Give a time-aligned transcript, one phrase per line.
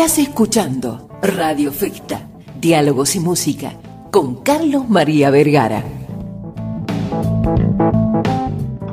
[0.00, 2.26] Estás escuchando Radio Festa,
[2.58, 3.74] Diálogos y Música,
[4.10, 5.84] con Carlos María Vergara.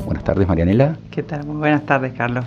[0.03, 0.97] Buenas tardes, Marianela.
[1.09, 1.45] ¿Qué tal?
[1.45, 2.43] Muy buenas tardes, Carlos.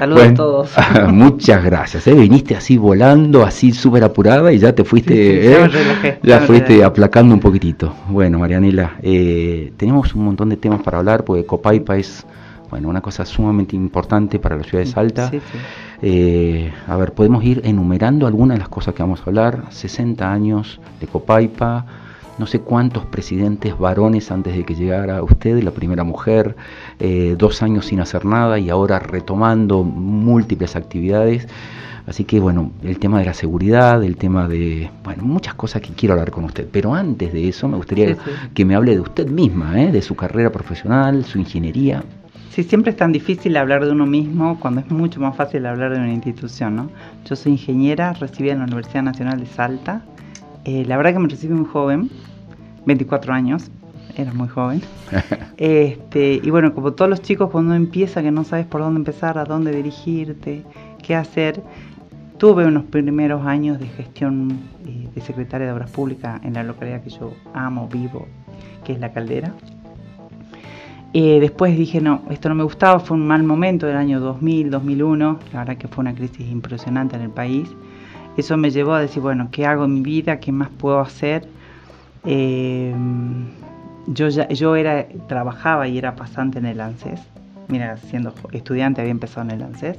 [0.00, 0.70] Saludos a todos.
[1.12, 2.08] muchas gracias.
[2.08, 2.14] ¿eh?
[2.14, 6.18] Viniste así volando, así súper apurada y ya te fuiste, ¿eh?
[6.24, 7.94] ya, fuiste aplacando un poquitito.
[8.08, 12.26] Bueno, Marianela, eh, tenemos un montón de temas para hablar porque Copaipa es
[12.70, 15.30] bueno, una cosa sumamente importante para la ciudad de Salta.
[16.02, 19.64] Eh, a ver, podemos ir enumerando algunas de las cosas que vamos a hablar.
[19.70, 21.84] 60 años de Copaipa,
[22.38, 26.56] no sé cuántos presidentes varones antes de que llegara usted, la primera mujer,
[26.98, 31.48] eh, dos años sin hacer nada y ahora retomando múltiples actividades.
[32.06, 35.92] Así que bueno, el tema de la seguridad, el tema de, bueno, muchas cosas que
[35.92, 36.66] quiero hablar con usted.
[36.70, 38.16] Pero antes de eso me gustaría
[38.54, 39.92] que me hable de usted misma, ¿eh?
[39.92, 42.02] de su carrera profesional, su ingeniería.
[42.50, 45.92] Sí, siempre es tan difícil hablar de uno mismo cuando es mucho más fácil hablar
[45.92, 46.90] de una institución, ¿no?
[47.24, 50.02] Yo soy ingeniera, recibida en la Universidad Nacional de Salta.
[50.64, 52.10] Eh, la verdad que me recibí muy joven,
[52.86, 53.70] 24 años,
[54.16, 54.82] era muy joven.
[55.58, 59.38] este, y bueno, como todos los chicos, cuando empieza que no sabes por dónde empezar,
[59.38, 60.64] a dónde dirigirte,
[61.04, 61.62] qué hacer,
[62.38, 67.00] tuve unos primeros años de gestión eh, de secretaria de Obras Públicas en la localidad
[67.00, 68.26] que yo amo, vivo,
[68.84, 69.54] que es La Caldera.
[71.12, 74.70] Eh, después dije, no, esto no me gustaba, fue un mal momento del año 2000,
[74.70, 77.68] 2001, la verdad que fue una crisis impresionante en el país.
[78.36, 80.38] Eso me llevó a decir, bueno, ¿qué hago en mi vida?
[80.38, 81.48] ¿Qué más puedo hacer?
[82.24, 82.94] Eh,
[84.06, 87.20] yo, ya, yo era, trabajaba y era pasante en el ANSES.
[87.66, 89.98] Mira, siendo estudiante había empezado en el ANSES.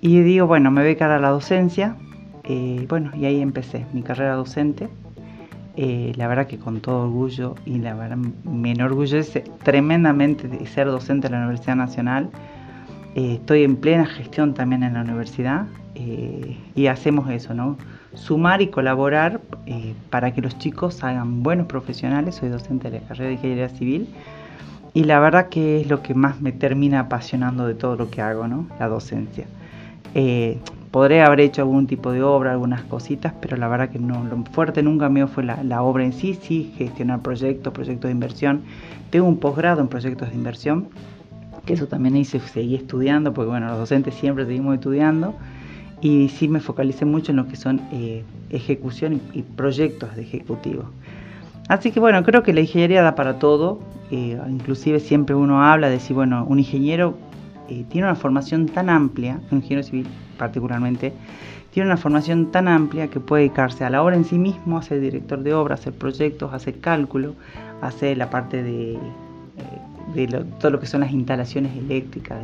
[0.00, 1.96] Y digo, bueno, me voy a dedicar a la docencia.
[2.44, 4.88] Eh, bueno, y ahí empecé mi carrera docente.
[5.78, 10.86] Eh, la verdad que con todo orgullo y la verdad me enorgullece tremendamente de ser
[10.86, 12.30] docente en la Universidad Nacional.
[13.14, 17.76] Eh, estoy en plena gestión también en la universidad eh, y hacemos eso, ¿no?
[18.14, 19.42] Sumar y colaborar
[20.08, 22.36] para que los chicos hagan buenos profesionales.
[22.36, 24.08] Soy docente de la carrera de Ingeniería Civil
[24.94, 28.22] y la verdad que es lo que más me termina apasionando de todo lo que
[28.22, 28.66] hago, ¿no?
[28.78, 29.46] La docencia.
[30.96, 34.42] Podré haber hecho algún tipo de obra, algunas cositas, pero la verdad que no, lo
[34.50, 38.62] fuerte nunca mío fue la, obra en sí, sí, gestionar proyectos, proyectos de inversión.
[39.10, 40.88] Tengo un posgrado en proyectos de inversión,
[41.66, 45.34] que eso también hice, seguí estudiando, porque bueno, los docentes siempre seguimos estudiando,
[46.00, 50.84] y sí me focalicé mucho en lo que son eh, ejecución y, proyectos de ejecutivo.
[51.68, 53.80] Así que bueno, creo que la ingeniería da para todo,
[54.10, 57.18] eh, inclusive siempre uno habla de si, bueno, un ingeniero
[57.68, 60.06] eh, tiene una formación tan amplia, un ingeniero civil
[60.38, 61.12] particularmente,
[61.72, 64.82] tiene una formación tan amplia que puede dedicarse a la obra en sí mismo, a
[64.82, 67.34] ser director de obra, a hacer proyectos, a hacer cálculo,
[67.82, 72.38] a hacer la parte de, eh, todo lo que son las instalaciones eléctricas.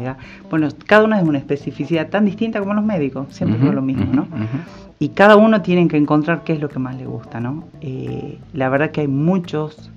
[0.50, 4.12] Bueno, cada una es una especificidad tan distinta como los médicos, siempre es lo mismo,
[4.12, 4.27] ¿no?
[4.99, 7.65] Y cada uno tiene que encontrar qué es lo que más le gusta, ¿no?
[7.81, 9.91] Eh, la verdad que hay muchos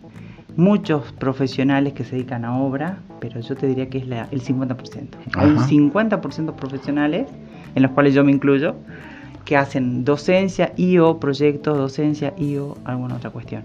[0.55, 5.07] muchos profesionales que se dedican a obra, pero yo te diría que es el 50%.
[5.35, 7.27] Hay un 50% profesionales,
[7.73, 8.75] en los cuales yo me incluyo,
[9.45, 13.63] que hacen docencia y o proyectos, docencia y o alguna otra cuestión.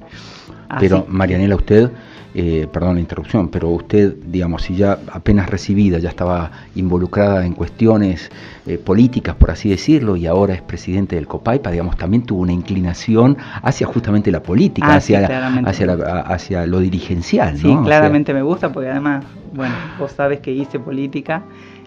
[0.78, 1.90] pero Marianela, usted,
[2.34, 7.54] eh, perdón la interrupción, pero usted, digamos, si ya apenas recibida, ya estaba involucrada en
[7.54, 8.30] cuestiones
[8.66, 12.52] eh, políticas, por así decirlo, y ahora es presidente del COPAIPA, digamos, también tuvo una
[12.52, 15.26] inclinación hacia justamente la política, ah, hacia,
[15.66, 17.56] hacia, hacia, lo dirigencial.
[17.58, 21.42] Sí, claramente me gusta, porque además, bueno, vos sabes que hice política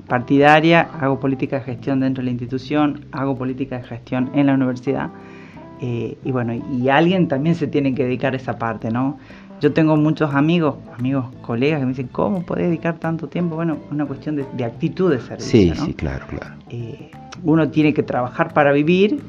[0.08, 4.54] partidaria, hago política de gestión dentro de la institución, hago política de gestión en la
[4.54, 5.10] universidad.
[5.82, 9.18] Eh, y bueno, y alguien también se tiene que dedicar a esa parte, ¿no?
[9.64, 13.56] Yo tengo muchos amigos, amigos, colegas que me dicen, ¿cómo podés dedicar tanto tiempo?
[13.56, 15.74] Bueno, es una cuestión de, actitud de servicio.
[15.74, 16.56] Sí, sí, claro, claro.
[16.70, 17.10] Eh,
[17.46, 19.22] uno tiene que trabajar para vivir,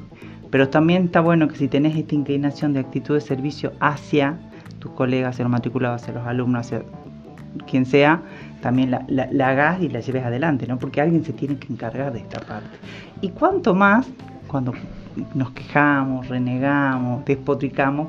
[0.50, 4.37] pero también está bueno que si tenés esta inclinación de actitud de servicio hacia
[4.81, 6.83] tus colegas, hacia los matriculados, hacia los alumnos, hacia
[7.71, 8.21] quien sea,
[8.60, 10.81] también la, la, hagas y la lleves adelante, ¿no?
[10.81, 12.77] Porque alguien se tiene que encargar de esta parte.
[13.21, 14.09] Y cuanto más
[14.48, 14.72] cuando
[15.33, 18.09] nos quejamos, renegamos, despotricamos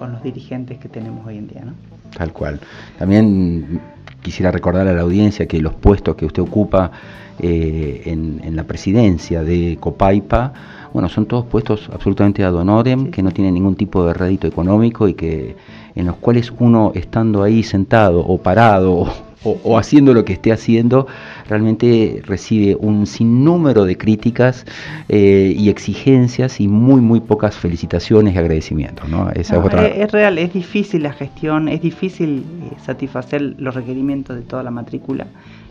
[0.00, 1.74] con los dirigentes que tenemos hoy en día, ¿no?
[2.16, 2.58] Tal cual.
[2.98, 3.82] También
[4.22, 6.90] quisiera recordar a la audiencia que los puestos que usted ocupa
[7.38, 10.54] eh, en, la presidencia de Copaipa,
[10.94, 15.06] bueno, son todos puestos absolutamente ad honorem, que no tienen ningún tipo de rédito económico
[15.06, 15.56] y que
[15.94, 19.06] en los cuales uno estando ahí sentado o parado
[19.42, 21.06] o, haciendo lo que esté haciendo,
[21.48, 24.66] realmente recibe un sinnúmero de críticas
[25.08, 29.08] eh, y exigencias y muy, muy pocas felicitaciones y agradecimientos.
[29.08, 29.30] ¿no?
[29.30, 29.86] Esa es, otra...
[29.86, 34.70] es, real, es difícil la gestión, es difícil eh, satisfacer los requerimientos de toda la
[34.70, 35.26] matrícula.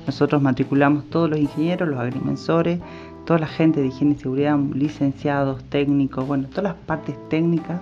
[0.08, 2.80] Nosotros matriculamos todos los ingenieros, los agrimensores,
[3.26, 7.80] toda la gente de higiene y seguridad, licenciados, técnicos, bueno, todas las partes técnicas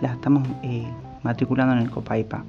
[0.00, 0.86] las estamos eh,
[1.22, 2.44] matriculando en el COPAIPA.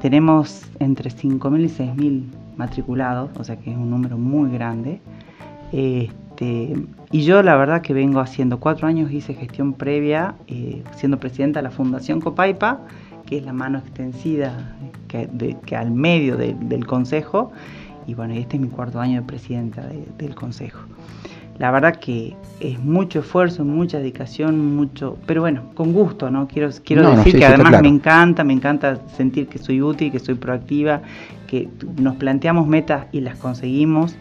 [0.00, 2.22] Tenemos entre 5.000 y 6.000
[2.56, 5.00] matriculados, o sea que es un número muy grande.
[5.72, 6.76] Este,
[7.10, 11.60] y yo la verdad que vengo haciendo cuatro años, hice gestión previa, eh, siendo presidenta
[11.60, 12.80] de la Fundación Copaipa,
[13.26, 14.76] que es la mano extensida
[15.08, 17.52] que, al medio del Consejo.
[18.06, 19.82] Y bueno, este es mi cuarto año de presidenta
[20.18, 20.80] del Consejo
[21.58, 26.46] la verdad que es mucho esfuerzo, mucha dedicación, mucho, pero bueno, con gusto, ¿no?
[26.48, 30.34] Quiero, quiero decir que además me encanta, me encanta sentir que soy útil, que soy
[30.34, 31.00] proactiva,
[31.46, 31.68] que
[31.98, 34.16] nos planteamos metas y las conseguimos,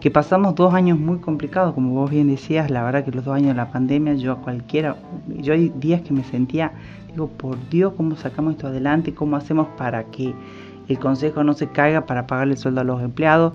[0.00, 3.34] que pasamos dos años muy complicados, como vos bien decías, la verdad que los dos
[3.34, 4.96] años de la pandemia, yo a cualquiera,
[5.28, 6.72] yo hay días que me sentía,
[7.08, 9.12] digo, por Dios, ¿cómo sacamos esto adelante?
[9.12, 10.34] ¿Cómo hacemos para que
[10.88, 13.52] el consejo no se caiga para pagarle el sueldo a los empleados?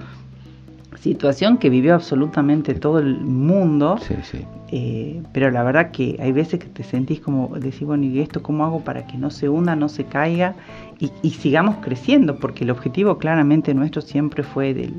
[1.00, 3.98] Situación que vivió absolutamente todo el mundo.
[4.02, 4.46] Sí, sí.
[4.76, 8.42] Eh, pero la verdad que hay veces que te sentís como decir, bueno, ¿y esto
[8.42, 10.56] cómo hago para que no se hunda, no se caiga
[11.00, 12.38] y, sigamos creciendo?
[12.38, 14.94] Porque el objetivo claramente nuestro siempre fue del,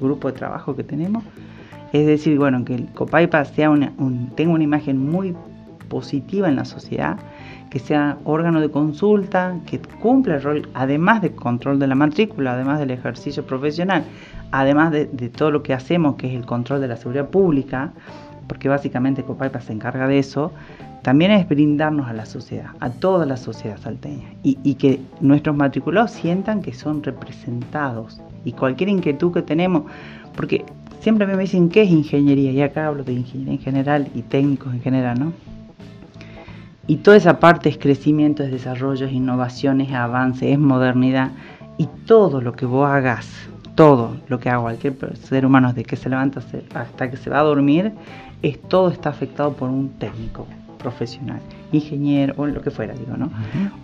[0.00, 1.24] grupo de trabajo que tenemos.
[1.92, 3.92] Es decir, bueno, que el Copaipa sea una,
[4.34, 5.34] tenga una imagen muy
[5.88, 7.18] positiva en la sociedad,
[7.70, 12.52] que sea órgano de consulta, que cumpla el rol, además de control de la matrícula,
[12.52, 14.04] además del ejercicio profesional,
[14.50, 17.92] además de, todo lo que hacemos, que es el control de la seguridad pública,
[18.46, 20.52] porque básicamente Copaipa se encarga de eso,
[21.02, 26.12] también es brindarnos a la sociedad, a toda la sociedad salteña, y, que nuestros matriculados
[26.12, 28.20] sientan que son representados.
[28.44, 29.84] Y cualquier inquietud que tenemos,
[30.34, 30.64] porque
[31.00, 34.72] siempre me dicen qué es ingeniería, y acá hablo de ingeniería en general y técnicos
[34.72, 35.32] en general, ¿no?
[36.86, 41.32] Y toda esa parte es crecimiento, es desarrollo, es innovación, es avance, es modernidad.
[41.76, 43.28] Y todo lo que vos hagas
[43.78, 46.42] todo lo que haga cualquier ser humano desde que se levanta
[46.74, 47.92] hasta que se va a dormir,
[48.42, 50.48] es todo está afectado por un técnico
[50.78, 51.38] profesional,
[51.70, 53.30] ingeniero o lo que fuera, digo, ¿no?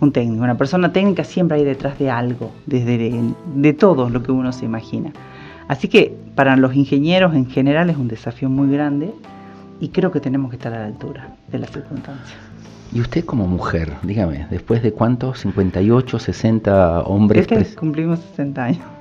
[0.01, 2.97] Un técnico, una persona técnica siempre hay detrás de algo, desde
[3.55, 5.13] de, todo lo que uno se imagina.
[5.69, 9.13] Así que para los ingenieros en general es un desafío muy grande
[9.79, 12.37] y creo que tenemos que estar a la altura de las circunstancias.
[12.91, 17.47] Y usted como mujer, dígame, después de cuántos, 58, 60 hombres...
[17.49, 18.94] Este cumplimos 60 años.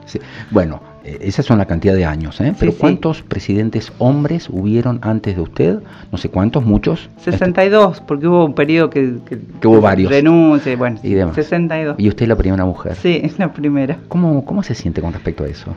[0.51, 2.55] Bueno, eh, esa son la cantidad de años, ¿eh?
[2.59, 5.79] Pero ¿cuántos presidentes hombres hubieron antes de usted?
[6.11, 7.09] No sé cuántos, muchos.
[7.19, 9.19] 62, porque hubo un periodo que...
[9.61, 10.11] Que, hubo varios.
[10.11, 11.35] Renuncia, bueno, y demás.
[11.35, 11.97] 62.
[11.99, 12.97] ¿Y usted es la primera mujer?
[12.97, 13.99] Sí, es la primera.
[14.09, 15.75] ¿Cómo, cómo se siente con respecto a eso?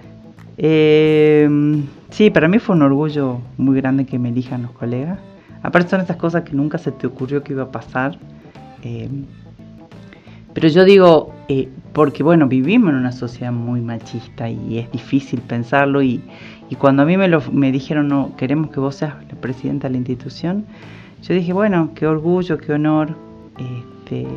[0.58, 1.48] Eh,
[2.10, 5.20] sí, para mí fue un orgullo muy grande que me elijan los colegas.
[5.62, 8.18] Aparte son esas cosas que nunca se te ocurrió que iba a pasar.
[8.84, 9.10] Eh,
[10.54, 15.42] pero yo digo, eh, porque bueno, vivimos en una sociedad muy machista y es difícil
[15.42, 16.22] pensarlo y,
[16.78, 19.94] cuando a mí me, lo, me dijeron, no, queremos que vos seas la presidenta de
[19.94, 20.64] la institución,
[21.24, 23.16] yo dije, bueno, qué orgullo, qué honor.
[23.58, 24.28] Este,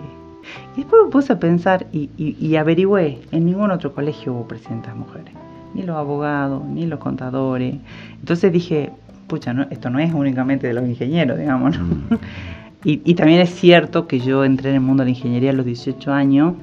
[0.74, 4.96] y después me puse a pensar y, y, averigüé, en ningún otro colegio hubo presidentas
[4.96, 5.34] mujeres,
[5.74, 7.74] ni los abogados, ni los contadores.
[8.20, 8.90] Entonces dije,
[9.26, 11.78] pucha, no, esto no es únicamente de los ingenieros, digamos.
[11.78, 11.84] ¿no?
[11.84, 12.04] Mm.
[12.82, 15.66] Y, también es cierto que yo entré en el mundo de la ingeniería a los
[15.66, 16.54] 18 años,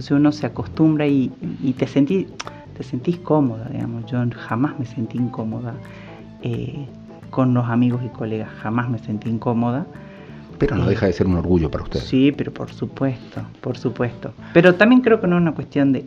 [0.00, 1.28] entonces uno se acostumbra y,
[1.76, 2.26] te, sentí,
[2.74, 4.06] te sentís cómoda, digamos.
[4.06, 5.74] Yo jamás me sentí incómoda
[6.40, 6.86] eh,
[7.28, 9.86] con los amigos y colegas, jamás me sentí incómoda.
[10.56, 12.00] Pero no eh, deja de ser un orgullo para usted.
[12.00, 14.32] Sí, pero por supuesto, por supuesto.
[14.54, 16.06] Pero también creo que no es una cuestión de...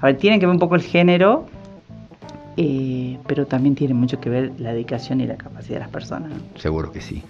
[0.00, 1.46] A ver, tiene que ver un poco el género,
[2.56, 6.30] eh, pero también tiene mucho que ver la dedicación y la capacidad de las personas.
[6.54, 7.24] Seguro que sí.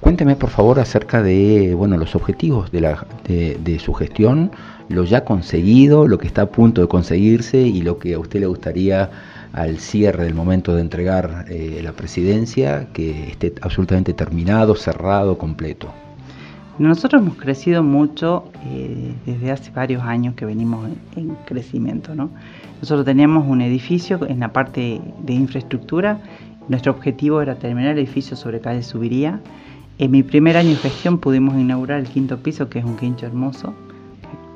[0.00, 4.50] Cuénteme por favor acerca de bueno los objetivos de, la, de, su gestión,
[4.88, 8.40] lo ya conseguido, lo que está a punto de conseguirse y lo que a usted
[8.40, 9.10] le gustaría
[9.52, 15.88] al cierre del momento de entregar eh, la presidencia, que esté absolutamente terminado, cerrado, completo.
[16.78, 22.14] Nosotros hemos crecido mucho eh, desde hace varios años que venimos en, crecimiento.
[22.14, 22.30] ¿no?
[22.80, 26.20] Nosotros teníamos un edificio en la parte de infraestructura.
[26.68, 29.40] Nuestro objetivo era terminar el edificio sobre calle Subiría.
[30.00, 33.26] En mi primer año de gestión pudimos inaugurar el quinto piso, que es un quincho
[33.26, 33.74] hermoso.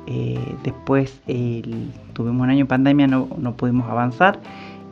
[0.07, 1.21] Eh, después
[2.13, 4.39] tuvimos un año de pandemia, no, no pudimos avanzar.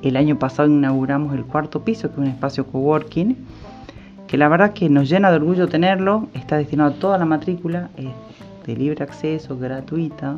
[0.04, 3.36] El año pasado inauguramos el cuarto piso, que es un espacio coworking
[4.28, 7.90] que la verdad que nos llena de orgullo tenerlo, está destinado a toda la matrícula,
[7.98, 8.10] es
[8.68, 10.38] de libre acceso, gratuita,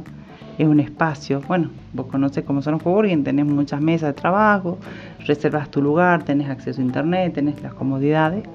[0.57, 4.77] es un espacio, bueno, vos conocés cómo son los coworking, tenés muchas mesas de trabajo,
[5.25, 8.45] reservas tu lugar, tenés acceso a internet, tenés las comodidades.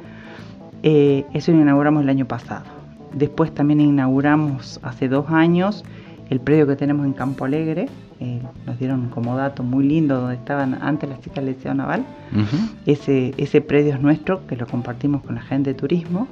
[0.82, 2.64] Eh, eso lo inauguramos el año pasado.
[3.12, 5.84] Después también inauguramos hace dos años
[6.30, 7.88] el predio que tenemos en Campo Alegre,
[8.20, 12.04] eh, nos dieron como dato muy lindo donde estaban antes las chicas del Liceo Naval.
[12.86, 16.28] ese, ese predio es nuestro, que lo compartimos con la gente de turismo.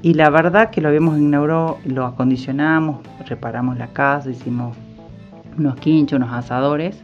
[0.00, 4.74] Y la verdad que lo habíamos inaugurado, lo acondicionamos, reparamos la casa, hicimos
[5.58, 6.96] unos quinchos, unos asadores.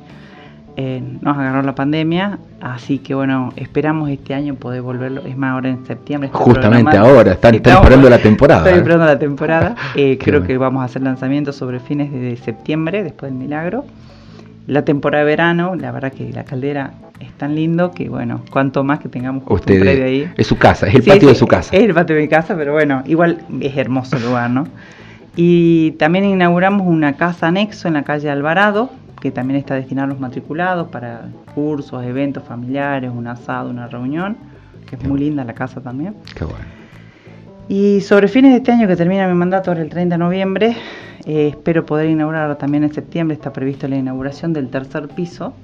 [0.79, 5.23] Eh, nos agarró la pandemia, así que bueno, esperamos este año poder volverlo.
[5.25, 6.29] Es más, ahora en septiembre.
[6.31, 8.69] Justamente ahora, están, esperando la temporada.
[8.71, 8.77] ¿eh?
[8.77, 9.75] esperando la temporada.
[9.95, 13.85] Eh, creo que vamos a hacer lanzamientos sobre fines de septiembre, después del milagro.
[14.67, 18.85] La temporada de verano, la verdad que la caldera es tan lindo que, bueno, cuanto
[18.85, 20.31] más que tengamos Usted, un ahí.
[20.37, 21.75] Es su casa, es el patio de su casa.
[21.75, 24.67] Es el patio de mi casa, pero bueno, igual es hermoso el lugar, ¿no?
[25.37, 30.11] Y también inauguramos una casa anexo en la calle Alvarado, que también está destinada a
[30.11, 34.37] los matriculados para cursos, eventos familiares, un asado, una reunión,
[34.89, 36.15] que es muy linda la casa también.
[36.35, 36.65] Qué bueno.
[37.69, 40.77] Y sobre fines de este año que termina mi mandato, ahora el 30 de noviembre,
[41.25, 45.55] eh, espero poder inaugurar también en septiembre, está previsto la inauguración del tercer piso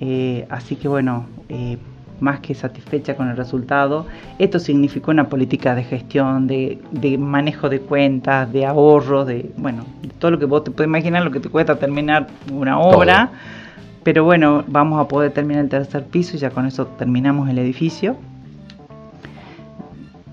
[0.00, 1.78] eh, así que bueno, eh,
[2.20, 4.06] más que satisfecha con el resultado,
[4.38, 6.78] esto significó una política de gestión, de,
[7.18, 9.84] manejo de cuentas, de ahorro, de bueno,
[10.18, 13.30] todo lo que vos te puedes imaginar, lo que te cuesta terminar una obra.
[14.02, 17.58] Pero bueno, vamos a poder terminar el tercer piso y ya con eso terminamos el
[17.58, 18.16] edificio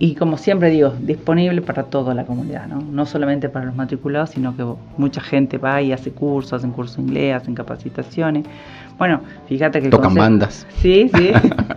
[0.03, 2.81] y como siempre digo, disponible para toda la comunidad, ¿no?
[2.81, 4.65] no solamente para los matriculados, sino que
[4.97, 8.47] mucha gente va y hace cursos, hacen cursos de inglés, hacen capacitaciones.
[8.98, 9.89] Bueno, fíjate que...
[9.89, 10.67] Tocan bandas.
[10.77, 11.31] Sí, sí.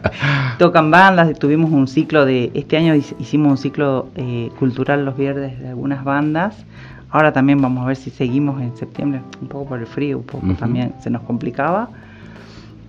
[0.58, 2.50] Tocan bandas, tuvimos un ciclo de...
[2.54, 6.64] Este año hicimos un ciclo eh, cultural los viernes de algunas bandas.
[7.10, 10.24] Ahora también vamos a ver si seguimos en septiembre, un poco por el frío, un
[10.24, 11.88] poco también se nos complicaba.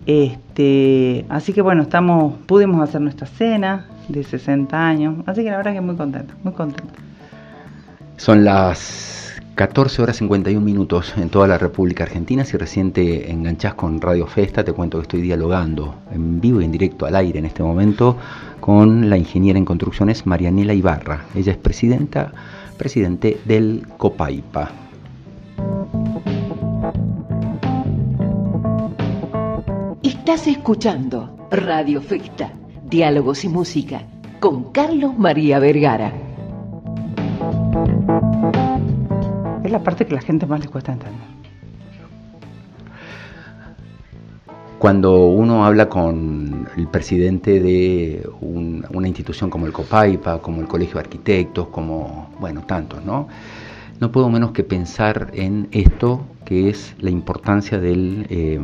[0.07, 5.15] Este, así que bueno, estamos, pudimos hacer nuestra cena, de 60 años.
[5.25, 6.93] Así que la verdad que muy contenta, muy contenta.
[8.17, 9.14] Son las
[9.55, 12.43] 14 horas 51 minutos en toda la República Argentina.
[12.43, 16.65] Si recién te enganchás con Radio Festa, te cuento que estoy dialogando en vivo y
[16.65, 18.17] en directo al aire en este momento
[18.59, 21.27] con la ingeniera en construcciones Marianela Ibarra.
[21.33, 22.33] Ella es presidenta,
[22.77, 24.71] presidente del COPAIPA.
[30.03, 32.51] Estás escuchando Radio Festa
[32.89, 34.03] Diálogos y Música
[34.41, 36.24] con Carlos María Vergara.
[39.65, 41.27] Es la parte que a la gente más le cuesta entender.
[44.77, 50.93] Cuando uno habla con el presidente de una institución como el COPAIPA, como el Colegio
[50.93, 53.27] de Arquitectos, como, bueno, tantos, ¿no?
[53.99, 58.59] No puedo menos que pensar en esto que es la importancia del, eh,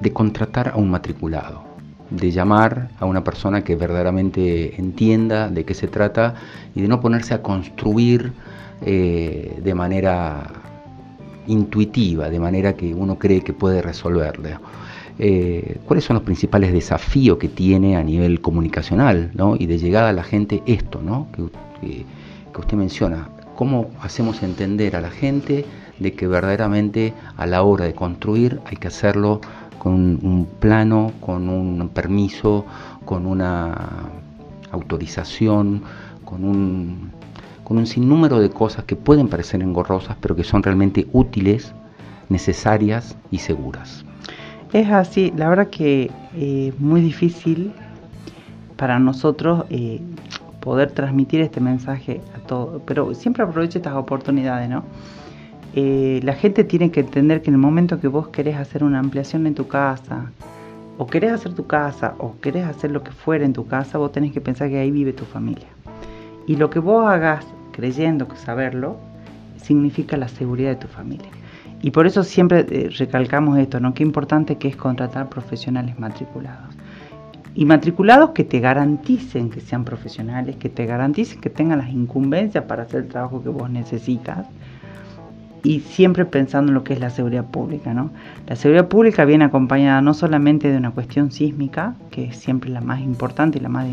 [0.00, 1.62] de contratar a un matriculado
[2.10, 6.34] de llamar a una persona que verdaderamente entienda de qué se trata
[6.74, 8.32] y de no ponerse a construir
[8.84, 10.42] eh, de manera
[11.46, 14.56] intuitiva, de manera que uno cree que puede resolverle.
[15.18, 20.12] Eh, ¿Cuáles son los principales desafíos que tiene a nivel comunicacional y de llegada a
[20.12, 21.28] la gente esto ¿no?
[21.32, 22.04] que
[22.58, 23.28] usted menciona?
[23.56, 25.64] ¿Cómo hacemos entender a la gente
[25.98, 29.40] de que verdaderamente a la hora de construir hay que hacerlo
[29.78, 32.64] con un plano, con un permiso,
[33.04, 34.10] con una
[34.70, 35.82] autorización,
[36.24, 37.10] con un,
[37.64, 41.72] con un sinnúmero de cosas que pueden parecer engorrosas, pero que son realmente útiles,
[42.28, 44.04] necesarias y seguras.
[44.72, 47.72] Es así, la verdad que es eh, muy difícil
[48.76, 50.00] para nosotros eh,
[50.60, 54.84] poder transmitir este mensaje a todos, pero siempre aprovecho estas oportunidades, ¿no?
[55.74, 58.98] Eh, la gente tiene que entender que en el momento que vos querés hacer una
[58.98, 60.30] ampliación en tu casa,
[60.98, 64.12] o querés hacer tu casa, o querés hacer lo que fuera en tu casa, vos
[64.12, 65.66] tenés que pensar que ahí vive tu familia.
[66.46, 68.98] Y lo que vos hagas creyendo que saberlo,
[69.56, 71.28] significa la seguridad de tu familia.
[71.80, 73.92] Y por eso siempre eh, recalcamos esto, ¿no?
[73.92, 76.76] Qué importante que es contratar profesionales matriculados.
[77.54, 82.64] Y matriculados que te garanticen que sean profesionales, que te garanticen que tengan las incumbencias
[82.64, 84.46] para hacer el trabajo que vos necesitas
[85.62, 87.92] y siempre pensando en lo que es la seguridad pública.
[87.92, 88.10] ¿no?
[88.46, 92.80] La seguridad pública viene acompañada no solamente de una cuestión sísmica, que es siempre la
[92.80, 93.86] más importante y la más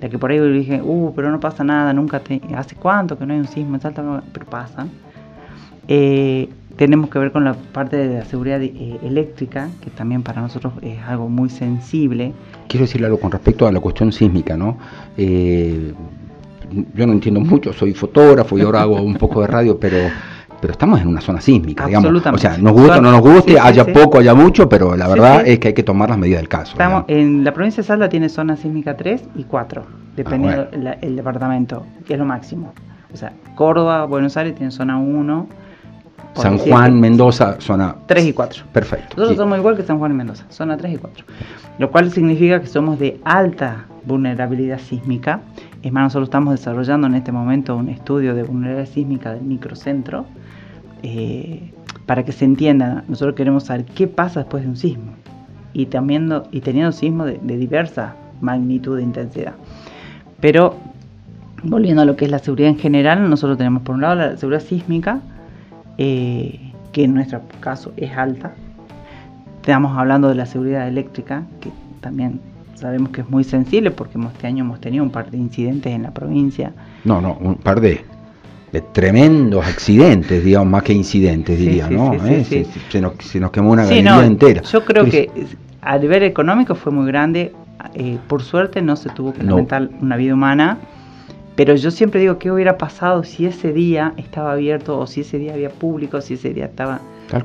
[0.00, 3.26] la que por ahí dije, uh, pero no pasa nada, nunca te, hace cuánto que
[3.26, 4.90] no hay un sismo en Salta, pero pasan.
[5.88, 10.42] Eh, tenemos que ver con la parte de la seguridad eh, eléctrica, que también para
[10.42, 12.32] nosotros es algo muy sensible.
[12.68, 14.76] Quiero decirle algo con respecto a la cuestión sísmica, ¿no?
[15.16, 15.92] Eh,
[16.94, 19.96] yo no entiendo mucho, soy fotógrafo y ahora hago un poco de radio, pero
[20.60, 22.24] pero estamos en una zona sísmica, digamos.
[22.32, 25.46] O sea, nos gusta o no nos guste, haya poco, haya mucho, pero la verdad
[25.46, 26.72] es que hay que tomar las medidas del caso.
[26.72, 29.82] Estamos en la provincia de Salta tiene zona sísmica 3 y 4,
[30.16, 32.72] dependiendo ah, el departamento, que es lo máximo.
[33.12, 35.48] O sea, Córdoba, Buenos Aires tienen zona 1.
[36.34, 38.64] San Juan, Mendoza, zona 3 y 4.
[38.72, 39.16] Perfecto.
[39.16, 41.24] Nosotros somos igual que San Juan y Mendoza, zona 3 y 4.
[41.78, 45.40] Lo cual significa que somos de alta vulnerabilidad sísmica.
[45.82, 50.26] Es más, nosotros estamos desarrollando en este momento un estudio de vulnerabilidad sísmica del microcentro.
[51.02, 51.72] Eh,
[52.06, 55.12] para que se entienda, nosotros queremos saber qué pasa después de un sismo.
[55.72, 59.54] Y, también, y teniendo sismos de, de diversa magnitud de intensidad.
[60.40, 60.76] Pero
[61.62, 64.36] volviendo a lo que es la seguridad en general, nosotros tenemos por un lado la
[64.36, 65.20] seguridad sísmica,
[65.98, 68.54] eh, que en nuestro caso es alta.
[69.56, 72.40] Estamos hablando de la seguridad eléctrica, que también
[72.74, 76.02] sabemos que es muy sensible porque este año hemos tenido un par de incidentes en
[76.02, 76.72] la provincia.
[77.04, 78.04] No, no, un par de,
[78.80, 82.12] tremendos accidentes, digamos, más que incidentes, diría, ¿no?
[82.14, 84.62] Eh, se, nos, quemó una galería entera.
[84.62, 85.30] Yo creo que
[85.80, 87.52] a nivel económico fue muy grande.
[87.94, 90.78] Eh, por suerte no se tuvo que lamentar una vida humana
[91.56, 95.38] pero yo siempre digo, ¿qué hubiera pasado si ese día estaba abierto o si ese
[95.38, 97.00] día había público, si ese día estaba...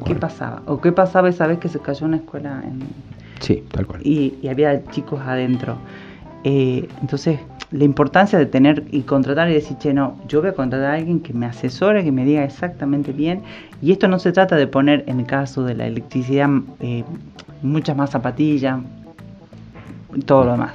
[0.05, 0.61] ¿Qué pasaba?
[0.67, 2.81] ¿O qué pasaba esa vez que se cayó una escuela en...
[3.39, 4.05] Sí, tal cual.
[4.05, 5.77] Y, había chicos adentro.
[6.43, 7.39] Eh, entonces,
[7.71, 10.93] la importancia de tener y contratar y decir, che, no, yo voy a contratar a
[10.95, 13.41] alguien que me asesore, que me diga exactamente bien.
[13.81, 17.03] Y esto no se trata de poner, en el caso de la electricidad, eh,
[17.61, 18.79] muchas más zapatillas,
[20.25, 20.73] todo lo demás.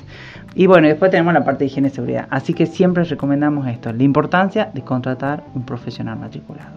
[0.54, 2.28] Y bueno, después tenemos la parte de higiene y seguridad.
[2.30, 6.70] Así que siempre recomendamos esto, la importancia de contratar un profesional matriculado.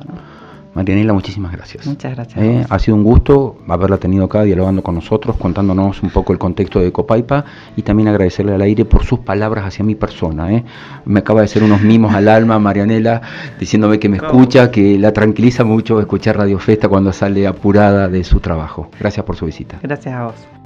[0.74, 1.86] Marianela, muchísimas gracias.
[1.88, 2.44] Muchas gracias.
[2.44, 6.40] Eh, ha sido un gusto haberla tenido acá dialogando con nosotros, contándonos un poco el
[6.40, 7.46] contexto de Copaipa
[7.76, 10.54] y también agradecerle al aire por sus palabras hacia mi persona.
[10.54, 10.64] Eh.
[11.06, 13.22] Me acaba de hacer unos mimos al alma, Marianela,
[13.60, 18.24] diciéndome que me escucha, que la tranquiliza mucho escuchar Radio Festa cuando sale apurada de
[18.24, 18.90] su trabajo.
[19.00, 19.80] Gracias por su visita.
[19.82, 20.59] Gracias a vos.